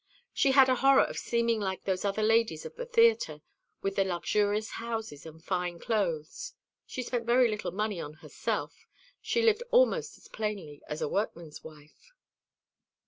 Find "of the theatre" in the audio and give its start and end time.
2.65-3.43